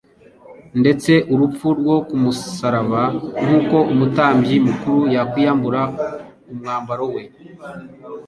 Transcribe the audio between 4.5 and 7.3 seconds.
mukuru yakwiyambura umwambaro we